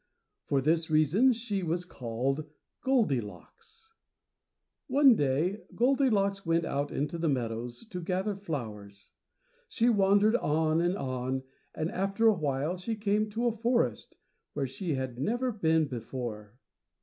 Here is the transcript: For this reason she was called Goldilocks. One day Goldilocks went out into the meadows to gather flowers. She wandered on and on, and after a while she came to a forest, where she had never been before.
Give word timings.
For 0.47 0.61
this 0.61 0.89
reason 0.89 1.31
she 1.31 1.61
was 1.61 1.85
called 1.85 2.49
Goldilocks. 2.83 3.93
One 4.87 5.13
day 5.15 5.59
Goldilocks 5.75 6.43
went 6.43 6.65
out 6.65 6.89
into 6.89 7.19
the 7.19 7.29
meadows 7.29 7.85
to 7.89 8.01
gather 8.01 8.35
flowers. 8.35 9.09
She 9.67 9.89
wandered 9.89 10.35
on 10.37 10.81
and 10.81 10.97
on, 10.97 11.43
and 11.75 11.91
after 11.91 12.25
a 12.25 12.33
while 12.33 12.77
she 12.77 12.95
came 12.95 13.29
to 13.29 13.45
a 13.45 13.55
forest, 13.55 14.17
where 14.53 14.65
she 14.65 14.95
had 14.95 15.19
never 15.19 15.51
been 15.51 15.85
before. 15.85 16.55